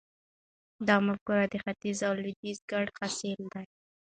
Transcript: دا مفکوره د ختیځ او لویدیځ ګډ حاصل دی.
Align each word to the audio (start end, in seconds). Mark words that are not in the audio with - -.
دا 0.87 0.95
مفکوره 1.07 1.45
د 1.49 1.55
ختیځ 1.63 1.97
او 2.07 2.13
لویدیځ 2.19 2.59
ګډ 2.71 2.85
حاصل 2.99 3.41
دی. 3.53 3.65